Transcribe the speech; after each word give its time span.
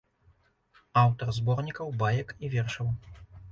Аўтар 1.01 1.27
зборнікаў 1.39 1.93
баек 2.01 2.35
і 2.47 2.53
вершаў. 2.57 2.93